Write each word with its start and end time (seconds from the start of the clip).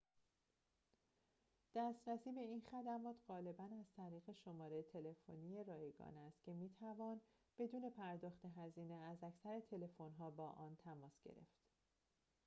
دسترسی 1.75 2.31
به 2.31 2.41
این 2.41 2.61
خدمات 2.61 3.15
غالباً 3.27 3.63
از 3.63 3.85
طریق 3.97 4.31
شماره 4.31 4.83
تلفنی 4.83 5.63
رایگان 5.63 6.17
است 6.17 6.43
که 6.43 6.53
می‌توان 6.53 7.21
بدون 7.59 7.89
پرداخت 7.89 8.45
هزینه 8.45 8.93
از 8.95 9.23
اکثر 9.23 9.59
تلفن‌ها 9.59 10.29
با 10.31 10.49
آن 10.49 10.75
تماس 10.75 11.21
گرفت 11.25 11.63